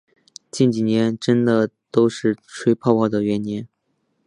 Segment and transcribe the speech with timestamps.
[0.49, 3.67] 近几年真的都是吹泡泡元年